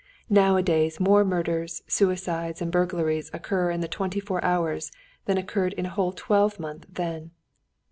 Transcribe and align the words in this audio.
Nowadays 0.31 0.99
more 0.99 1.23
murders, 1.23 1.83
suicides, 1.87 2.59
and 2.59 2.71
burglaries 2.71 3.29
occur 3.35 3.69
in 3.69 3.81
the 3.81 3.87
twenty 3.87 4.19
four 4.19 4.43
hours 4.43 4.91
than 5.25 5.37
occurred 5.37 5.73
in 5.73 5.85
a 5.85 5.89
whole 5.89 6.11
twelvemonth 6.11 6.87
then. 6.89 7.29